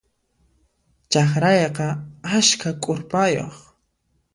Chakrayqa 1.11 1.87
askha 2.37 2.69
k'urpayuq. 2.81 3.55